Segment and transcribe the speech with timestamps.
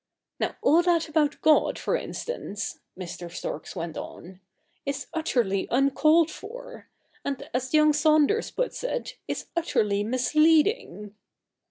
[0.39, 3.31] 'Now, all that about God, for instance,' Mr.
[3.31, 4.41] Storks went on,'
[4.83, 6.89] is utterly uncalled for;
[7.23, 11.13] and, as young Saunders puts it, is utterly misleading.'